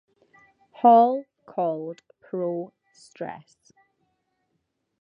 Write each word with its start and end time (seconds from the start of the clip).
Hall 0.71 1.25
called 1.45 2.01
Pro 2.21 2.73
Stress. 2.91 3.71